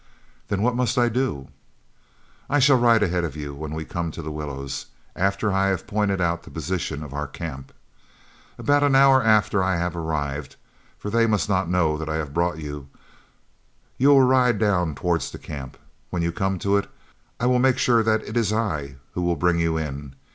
[0.47, 1.49] "Then what must I do?"
[2.49, 5.85] "I shall ride ahead of you when we come to the willows, after I have
[5.85, 7.71] pointed out the position of our camp.
[8.57, 10.55] About an hour after I have arrived,
[10.97, 12.89] for they must not know that I have brought you,
[13.99, 15.77] you will ride down towards the camp.
[16.09, 16.89] When you come to it
[17.39, 20.15] I will make sure that it is I who will bring you in.